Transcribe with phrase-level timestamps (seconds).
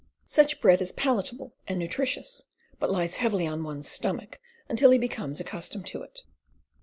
[0.25, 2.45] Such bread is palatable and nutritious,
[2.79, 6.21] but lies heavily on one's stomach until he becomes accustomed to it.